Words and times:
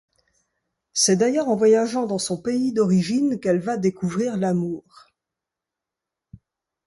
C'est 0.93 1.15
d'ailleurs 1.17 1.47
en 1.49 1.55
voyageant 1.55 2.07
dans 2.07 2.17
son 2.17 2.41
pays 2.41 2.73
d'origine 2.73 3.39
qu'elle 3.39 3.59
va 3.59 3.77
découvrir 3.77 4.35
l'amour. 4.35 5.11